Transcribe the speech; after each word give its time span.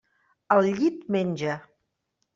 El 0.55 0.69
llit 0.79 1.05
menja. 1.17 1.59